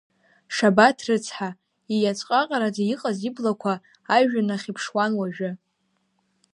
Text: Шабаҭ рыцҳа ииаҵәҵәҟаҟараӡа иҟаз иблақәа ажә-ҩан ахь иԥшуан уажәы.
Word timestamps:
Шабаҭ 0.55 0.97
рыцҳа 1.07 1.49
ииаҵәҵәҟаҟараӡа 1.93 2.83
иҟаз 2.93 3.17
иблақәа 3.27 3.73
ажә-ҩан 4.15 4.49
ахь 4.55 4.67
иԥшуан 4.71 5.11
уажәы. 5.19 5.51